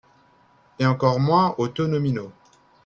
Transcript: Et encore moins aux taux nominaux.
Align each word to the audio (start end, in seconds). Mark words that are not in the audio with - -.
Et 0.79 0.85
encore 0.87 1.19
moins 1.19 1.53
aux 1.59 1.67
taux 1.67 1.85
nominaux. 1.85 2.31